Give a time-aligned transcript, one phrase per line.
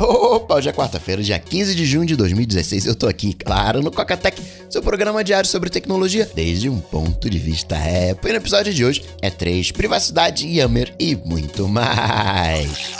[0.00, 2.86] Opa, hoje é quarta-feira, dia 15 de junho de 2016.
[2.86, 4.40] Eu tô aqui, claro, no Cocatec,
[4.70, 8.30] seu programa diário sobre tecnologia, desde um ponto de vista Apple.
[8.30, 12.92] E no episódio de hoje é 3, privacidade, Yammer e muito mais.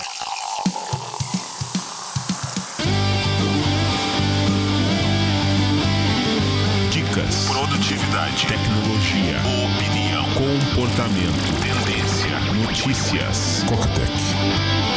[6.90, 9.38] Dicas, produtividade, tecnologia,
[9.68, 13.62] opinião, comportamento, tendência, notícias.
[13.68, 14.87] Cocatec.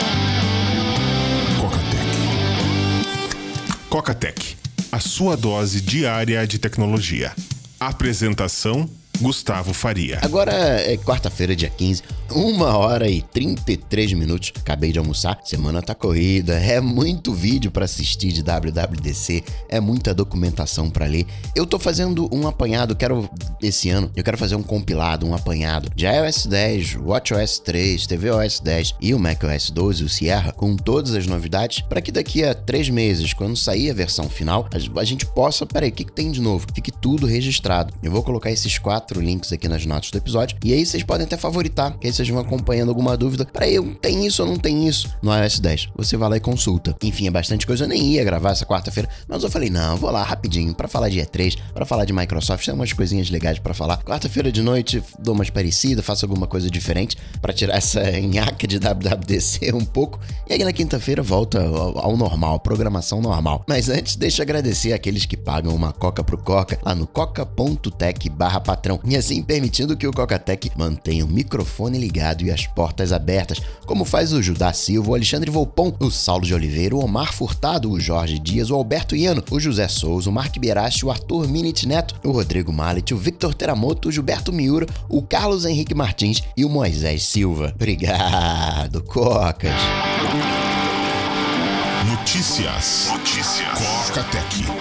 [3.91, 4.55] Cocatec,
[4.89, 7.35] a sua dose diária de tecnologia.
[7.77, 8.89] Apresentação
[9.21, 10.19] Gustavo Faria.
[10.23, 14.51] Agora é quarta-feira, dia 15, uma hora e 33 minutos.
[14.59, 20.11] Acabei de almoçar, semana tá corrida, é muito vídeo para assistir de WWDC, é muita
[20.11, 21.27] documentação para ler.
[21.55, 23.29] Eu tô fazendo um apanhado, quero
[23.61, 28.59] esse ano, eu quero fazer um compilado, um apanhado de iOS 10, WatchOS 3, tvOS
[28.59, 32.55] 10 e o macOS 12, o Sierra, com todas as novidades, para que daqui a
[32.55, 35.63] três meses, quando sair a versão final, a gente possa.
[35.65, 36.65] Peraí, o que, que tem de novo?
[36.73, 37.93] Fique tudo registrado.
[38.01, 40.57] Eu vou colocar esses quatro quatro links aqui nas notas do episódio.
[40.63, 43.45] E aí vocês podem até favoritar, que aí vocês vão acompanhando alguma dúvida.
[43.45, 45.89] Peraí, tem isso ou não tem isso no iOS 10?
[45.97, 46.95] Você vai lá e consulta.
[47.03, 47.83] Enfim, é bastante coisa.
[47.83, 51.09] Eu nem ia gravar essa quarta-feira, mas eu falei, não, vou lá rapidinho para falar
[51.09, 54.01] de E3, para falar de Microsoft, tem umas coisinhas legais para falar.
[54.03, 58.79] Quarta-feira de noite, dou umas parecidas, faço alguma coisa diferente para tirar essa nhaca de
[58.79, 60.19] WWDC um pouco.
[60.49, 63.63] E aí na quinta-feira volta ao normal, programação normal.
[63.67, 68.29] Mas antes, deixa eu agradecer aqueles que pagam uma coca pro Coca lá no coca.tech
[68.29, 73.11] barra patrão e assim permitindo que o Cocatec mantenha o microfone ligado e as portas
[73.11, 77.33] abertas, como faz o Judá Silva, o Alexandre Volpon, o Saulo de Oliveira, o Omar
[77.33, 81.47] Furtado, o Jorge Dias, o Alberto Iano, o José Souza, o Mark Berachi, o Arthur
[81.47, 86.43] Minit Neto, o Rodrigo Mallet, o Victor Teramoto, o Gilberto Miura, o Carlos Henrique Martins
[86.55, 87.71] e o Moisés Silva.
[87.75, 89.71] Obrigado, Cocas!
[92.05, 93.07] Notícias.
[93.11, 93.77] Notícias.
[94.07, 94.80] Cocatec.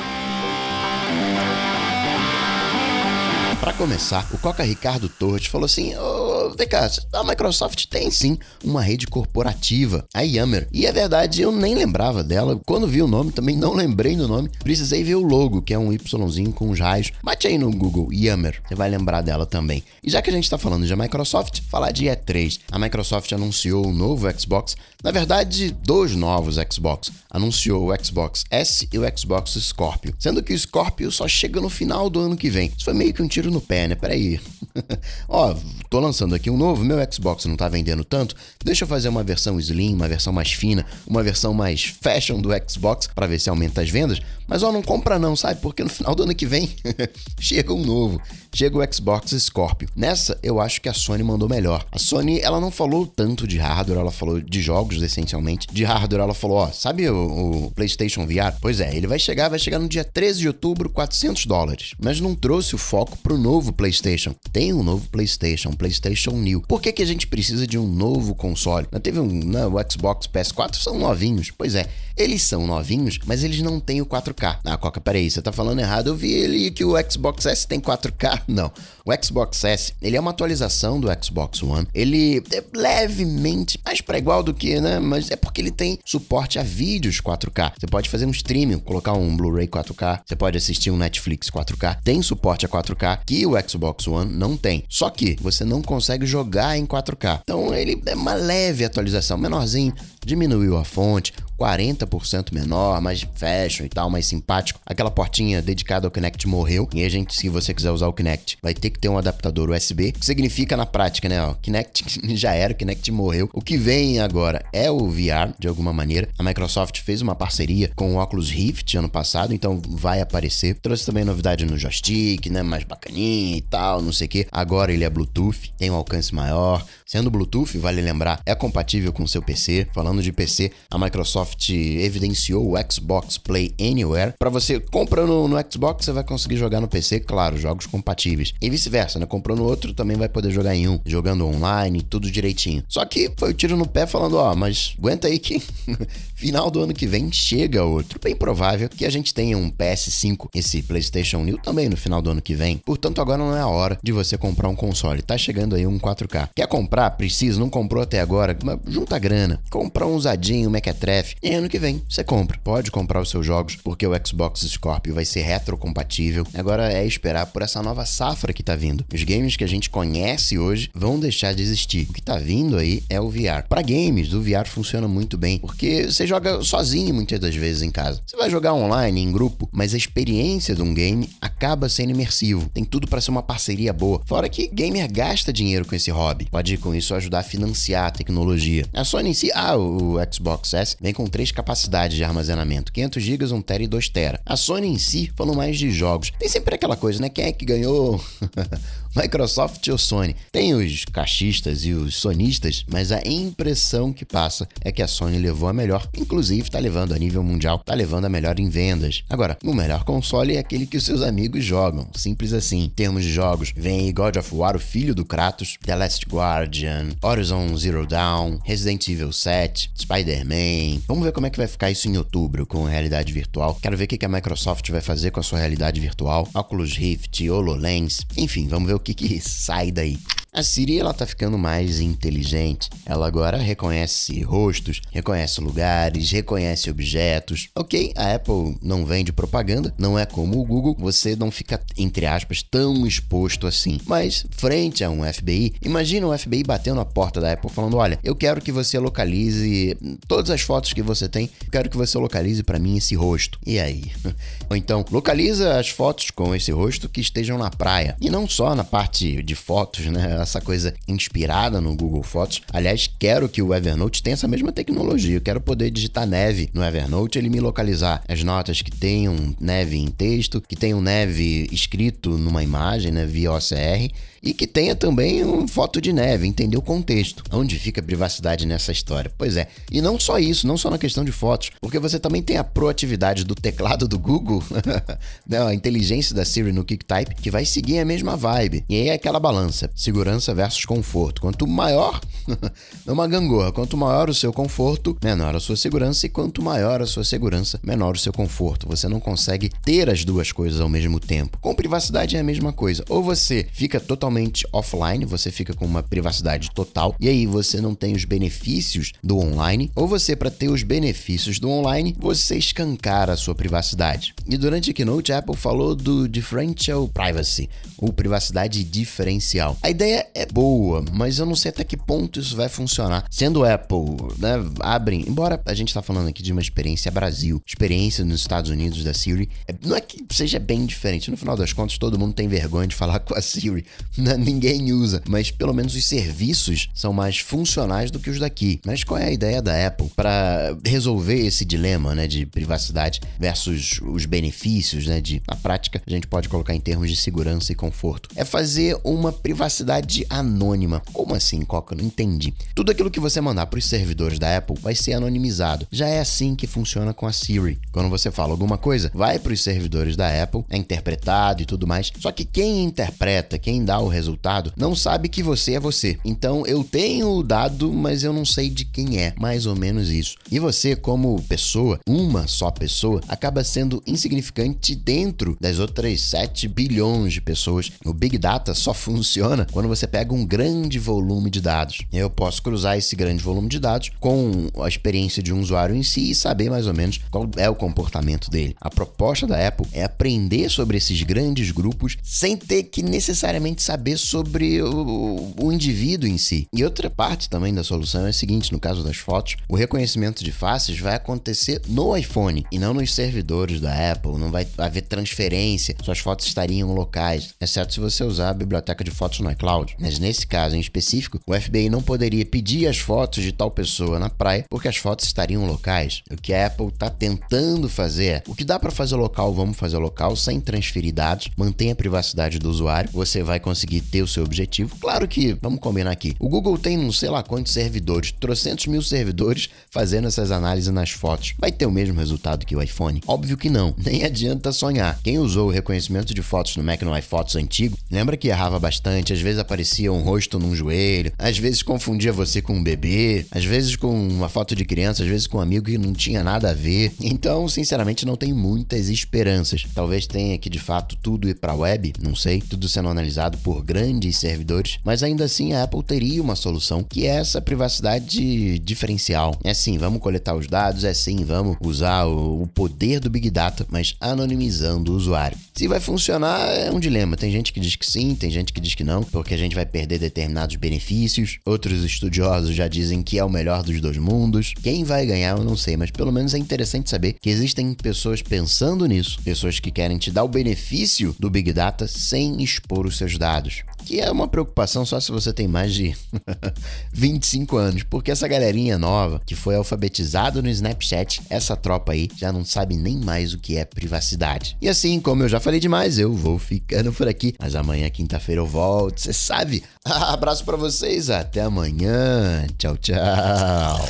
[3.61, 6.20] Para começar, o Coca Ricardo Torres falou assim: Ô,
[6.69, 10.69] cá, a Microsoft tem sim uma rede corporativa, a Yammer.
[10.73, 12.61] E é verdade, eu nem lembrava dela.
[12.67, 14.51] Quando vi o nome, também não lembrei do nome.
[14.63, 17.13] Precisei ver o logo, que é um Yzinho com os raios.
[17.23, 19.83] Bate aí no Google, Yammer, você vai lembrar dela também.
[20.03, 22.61] E já que a gente tá falando de Microsoft, falar de E3.
[22.71, 27.11] A Microsoft anunciou o novo Xbox, na verdade, dois novos Xbox.
[27.31, 31.71] Anunciou o Xbox S e o Xbox Scorpio, sendo que o Scorpio só chega no
[31.71, 32.73] final do ano que vem.
[32.77, 33.95] Isso foi meio que um tiro no pé, né?
[33.95, 34.41] Peraí.
[35.29, 35.55] Ó,
[35.89, 39.23] tô lançando aqui um novo, meu Xbox não tá vendendo tanto, deixa eu fazer uma
[39.23, 43.51] versão slim, uma versão mais fina, uma versão mais fashion do Xbox para ver se
[43.51, 44.21] aumenta as vendas.
[44.51, 45.61] Mas ó, não compra não, sabe?
[45.61, 46.69] Porque no final do ano que vem
[47.39, 48.21] chega um novo,
[48.53, 49.89] chega o Xbox Scorpio.
[49.95, 51.87] Nessa, eu acho que a Sony mandou melhor.
[51.93, 55.69] A Sony, ela não falou tanto de hardware, ela falou de jogos essencialmente.
[55.71, 58.57] De hardware, ela falou, ó, sabe o, o PlayStation VR?
[58.61, 61.95] Pois é, ele vai chegar, vai chegar no dia 13 de outubro, 400 dólares.
[62.03, 64.35] Mas não trouxe o foco pro novo PlayStation.
[64.53, 66.63] Tem um novo PlayStation, PlayStation New.
[66.63, 68.87] Por que, que a gente precisa de um novo console?
[68.93, 71.51] Não teve um, não, o Xbox PS4 são novinhos.
[71.51, 71.87] Pois é,
[72.17, 74.59] eles são novinhos, mas eles não têm o 4K.
[74.65, 76.09] Ah, Coca, peraí, você tá falando errado.
[76.09, 78.43] Eu vi ele que o Xbox S tem 4K.
[78.47, 78.71] Não.
[79.11, 81.85] O Xbox S, ele é uma atualização do Xbox One.
[81.93, 85.01] Ele é levemente mais para igual do que, né?
[85.01, 87.73] Mas é porque ele tem suporte a vídeos 4K.
[87.77, 90.21] Você pode fazer um streaming, colocar um Blu-ray 4K.
[90.25, 91.99] Você pode assistir um Netflix 4K.
[92.05, 94.85] Tem suporte a 4K que o Xbox One não tem.
[94.89, 97.41] Só que você não consegue jogar em 4K.
[97.43, 99.93] Então ele é uma leve atualização, menorzinho.
[100.25, 104.81] Diminuiu a fonte, 40% menor, mais fashion e tal, mais simpático.
[104.87, 106.89] Aquela portinha dedicada ao Kinect morreu.
[106.95, 109.69] E a gente, se você quiser usar o Kinect, vai ter que ter um adaptador
[109.69, 111.43] USB, que significa na prática, né?
[111.43, 113.51] Ó, Kinect já era, o Kinect morreu.
[113.53, 116.29] O que vem agora é o VR, de alguma maneira.
[116.39, 120.77] A Microsoft fez uma parceria com o Oculus Rift ano passado, então vai aparecer.
[120.77, 122.63] Trouxe também novidade no joystick, né?
[122.63, 124.47] Mais bacaninha e tal, não sei o que.
[124.51, 126.85] Agora ele é Bluetooth, tem um alcance maior.
[127.05, 129.89] Sendo Bluetooth, vale lembrar, é compatível com o seu PC.
[129.93, 134.35] Falando de PC, a Microsoft evidenciou o Xbox Play Anywhere.
[134.39, 138.53] Para você comprando no Xbox, você vai conseguir jogar no PC, claro, jogos compatíveis.
[138.61, 139.27] E vice-versa, né?
[139.27, 142.85] Comprando outro, também vai poder jogar em um, jogando online, tudo direitinho.
[142.89, 145.63] Só que foi o tiro no pé falando, ó, mas aguenta aí que
[146.35, 148.19] final do ano que vem chega outro.
[148.23, 152.31] Bem provável que a gente tenha um PS5, esse PlayStation New também no final do
[152.31, 152.79] ano que vem.
[152.79, 155.23] Portanto, agora não é a hora de você comprar um console.
[155.23, 156.51] Tá chegando aí um 4K.
[156.55, 157.11] Quer comprar?
[157.11, 158.57] Precisa, não comprou até agora?
[158.87, 159.61] Junta grana.
[159.71, 162.59] Compra um usadinho, um Mequetrefe, E ano que vem você compra.
[162.63, 166.47] Pode comprar os seus jogos, porque o Xbox Scorpio vai ser retrocompatível.
[166.53, 169.07] Agora é esperar por essa nova safra que tá vindo.
[169.13, 172.07] Os games que a gente conhece hoje vão deixar de existir.
[172.11, 173.65] O que tá vindo aí é o VR.
[173.67, 177.91] Para games, o VR funciona muito bem, porque você joga sozinho muitas das vezes em
[177.91, 178.21] casa.
[178.27, 182.69] Você vai jogar online, em grupo, mas a experiência de um game acaba sendo imersivo.
[182.69, 184.21] Tem tudo para ser uma parceria boa.
[184.27, 186.49] Fora que gamer gasta dinheiro com esse hobby.
[186.51, 188.85] Pode com isso ajudar a financiar a tecnologia.
[188.93, 193.23] A Sony em si, ah, o Xbox S vem com três capacidades de armazenamento: 500
[193.23, 194.41] GB, 1 TB e 2 TB.
[194.45, 196.33] A Sony em si falou mais de jogos.
[196.39, 197.29] Tem sempre aquela coisa, né?
[197.29, 198.21] Quem é que ganhou
[199.15, 200.37] Microsoft ou Sony?
[200.53, 205.39] Tem os cachistas e os sonistas, mas a impressão que passa é que a Sony
[205.39, 209.25] levou a melhor, inclusive está levando a nível mundial, está levando a melhor em vendas.
[209.29, 212.85] Agora, o melhor console é aquele que os seus amigos jogam, simples assim.
[212.85, 217.09] Em termos de jogos, vem God of War, o filho do Kratos, The Last Guardian,
[217.21, 221.03] Horizon Zero Dawn, Resident Evil 7, Spider-Man.
[221.09, 223.77] Vamos ver como é que vai ficar isso em outubro com realidade virtual.
[223.83, 227.49] Quero ver o que a Microsoft vai fazer com a sua realidade virtual, Oculus Rift,
[227.49, 230.19] HoloLens, enfim, vamos ver o que, que sai daí.
[230.53, 232.91] A Siri ela tá ficando mais inteligente.
[233.07, 237.69] Ela agora reconhece rostos, reconhece lugares, reconhece objetos.
[237.73, 242.27] Ok, a Apple não vende propaganda, não é como o Google, você não fica, entre
[242.27, 244.01] aspas, tão exposto assim.
[244.07, 248.19] Mas, frente a um FBI, imagina um FBI batendo na porta da Apple falando: olha,
[248.25, 252.19] eu quero que você localize todas as fotos que você tem, eu quero que você
[252.19, 253.57] localize para mim esse rosto.
[253.65, 254.11] E aí?
[254.69, 258.17] Ou então, localiza as fotos com esse rosto que estejam na praia.
[258.21, 260.40] E não só na parte de fotos, né?
[260.43, 262.63] Essa coisa inspirada no Google Fotos.
[262.73, 265.37] Aliás, quero que o Evernote tenha essa mesma tecnologia.
[265.37, 269.99] Eu quero poder digitar neve no Evernote, ele me localizar as notas que tenham neve
[269.99, 274.11] em texto, que tenham neve escrito numa imagem, né, via OCR,
[274.43, 277.43] e que tenha também uma foto de neve, entender o contexto.
[277.53, 279.31] Onde fica a privacidade nessa história?
[279.37, 282.43] Pois é, e não só isso, não só na questão de fotos, porque você também
[282.43, 284.63] tem a proatividade do teclado do Google,
[285.47, 288.85] né, a inteligência da Siri no QuickType, que vai seguir a mesma vibe.
[288.89, 291.41] E aí é aquela balança, segurança versus conforto.
[291.41, 292.21] Quanto maior,
[293.07, 297.03] é uma gangorra, quanto maior o seu conforto, menor a sua segurança, e quanto maior
[297.03, 298.89] a sua segurança, menor o seu conforto.
[298.89, 301.59] Você não consegue ter as duas coisas ao mesmo tempo.
[301.61, 303.05] Com privacidade é a mesma coisa.
[303.09, 307.81] Ou você fica totalmente totalmente offline, você fica com uma privacidade total e aí você
[307.81, 312.57] não tem os benefícios do online, ou você, para ter os benefícios do online, você
[312.57, 314.35] escancara a sua privacidade.
[314.47, 317.69] E durante a keynote, a Apple falou do differential privacy,
[317.99, 319.77] ou privacidade diferencial.
[319.83, 323.25] A ideia é boa, mas eu não sei até que ponto isso vai funcionar.
[323.31, 323.99] Sendo Apple,
[324.39, 328.71] né, abrem, embora a gente tá falando aqui de uma experiência Brasil, experiência nos Estados
[328.71, 331.31] Unidos da Siri, é, não é que seja bem diferente.
[331.31, 333.85] No final das contas, todo mundo tem vergonha de falar com a Siri.
[334.21, 338.81] Né, ninguém usa, mas pelo menos os serviços são mais funcionais do que os daqui.
[338.85, 344.01] Mas qual é a ideia da Apple para resolver esse dilema, né, de privacidade versus
[344.03, 347.75] os benefícios, né, de na prática a gente pode colocar em termos de segurança e
[347.75, 348.29] conforto?
[348.35, 351.03] É fazer uma privacidade anônima.
[351.13, 351.95] Como assim, Coca?
[351.95, 352.53] Não entendi.
[352.75, 355.87] Tudo aquilo que você mandar para os servidores da Apple vai ser anonimizado.
[355.91, 357.79] Já é assim que funciona com a Siri.
[357.93, 361.87] Quando você fala alguma coisa, vai para os servidores da Apple, é interpretado e tudo
[361.87, 362.13] mais.
[362.19, 366.19] Só que quem interpreta, quem dá o resultado, não sabe que você é você.
[366.25, 369.35] Então eu tenho o dado, mas eu não sei de quem é.
[369.39, 370.37] Mais ou menos isso.
[370.51, 377.33] E você, como pessoa, uma só pessoa, acaba sendo insignificante dentro das outras 7 bilhões
[377.33, 377.93] de pessoas.
[378.05, 382.03] O Big Data só funciona quando você pega um grande volume de dados.
[382.13, 386.03] Eu posso cruzar esse grande volume de dados com a experiência de um usuário em
[386.03, 388.77] si e saber mais ou menos qual é o comportamento dele.
[388.81, 394.00] A proposta da Apple é aprender sobre esses grandes grupos sem ter que necessariamente saber
[394.01, 396.67] saber sobre o, o, indivíduo em si.
[396.75, 400.43] E outra parte também da solução é a seguinte: no caso das fotos, o reconhecimento
[400.43, 404.39] de faces vai acontecer no iPhone e não nos servidores da Apple.
[404.39, 409.11] Não vai haver transferência, suas fotos estariam locais, exceto se você usar a biblioteca de
[409.11, 409.95] fotos no iCloud.
[410.01, 414.19] Mas nesse caso em específico, o FBI não poderia pedir as fotos de tal pessoa
[414.19, 416.23] na praia porque as fotos estariam locais.
[416.31, 419.77] O que a Apple está tentando fazer é o que dá para fazer local, vamos
[419.77, 424.23] fazer local sem transferir dados, mantém a privacidade do usuário, você vai conseguir conseguir ter
[424.23, 424.97] o seu objetivo.
[425.01, 429.03] Claro que, vamos combinar aqui, o Google tem não sei lá quantos servidores, trocentos mil
[429.03, 431.55] servidores fazendo essas análises nas fotos.
[431.59, 433.21] Vai ter o mesmo resultado que o iPhone?
[433.27, 435.19] Óbvio que não, nem adianta sonhar.
[435.23, 439.33] Quem usou o reconhecimento de fotos no Mac no iPhotos antigo, lembra que errava bastante,
[439.33, 443.65] às vezes aparecia um rosto num joelho, às vezes confundia você com um bebê, às
[443.65, 446.71] vezes com uma foto de criança, às vezes com um amigo que não tinha nada
[446.71, 447.13] a ver.
[447.21, 449.85] Então, sinceramente, não tenho muitas esperanças.
[449.95, 453.80] Talvez tenha que de fato tudo ir para web, não sei, tudo sendo analisado por
[453.83, 459.59] grandes servidores, mas ainda assim a Apple teria uma solução que é essa privacidade diferencial.
[459.65, 463.51] É sim, vamos coletar os dados, é sim, vamos usar o, o poder do Big
[463.51, 465.57] Data, mas anonimizando o usuário.
[465.75, 467.37] Se vai funcionar é um dilema.
[467.37, 469.75] Tem gente que diz que sim, tem gente que diz que não, porque a gente
[469.75, 471.59] vai perder determinados benefícios.
[471.65, 474.75] Outros estudiosos já dizem que é o melhor dos dois mundos.
[474.83, 478.43] Quem vai ganhar eu não sei, mas pelo menos é interessante saber que existem pessoas
[478.43, 483.17] pensando nisso, pessoas que querem te dar o benefício do Big Data sem expor os
[483.17, 483.60] seus dados.
[484.05, 486.17] Que é uma preocupação só se você tem mais de
[487.13, 492.53] 25 anos, porque essa galerinha nova que foi alfabetizada no Snapchat, essa tropa aí já
[492.53, 494.77] não sabe nem mais o que é privacidade.
[494.81, 498.61] E assim, como eu já falei demais, eu vou ficando por aqui, mas amanhã, quinta-feira,
[498.61, 499.83] eu volto, você sabe.
[500.05, 502.67] Abraço para vocês, até amanhã.
[502.79, 504.09] Tchau, tchau.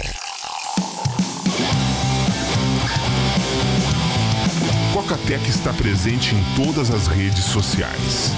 [4.92, 8.30] Cocatec está presente em todas as redes sociais.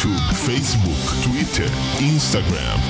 [0.00, 1.68] YouTube, Facebook, Twitter,
[2.00, 2.80] Instagram.